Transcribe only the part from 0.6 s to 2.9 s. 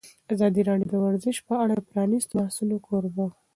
راډیو د ورزش په اړه د پرانیستو بحثونو